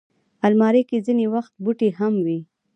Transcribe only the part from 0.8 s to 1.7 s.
کې ځینې وخت